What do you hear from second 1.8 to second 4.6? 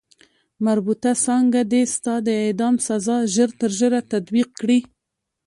ستا د اعدام سزا ژر تر ژره تطبیق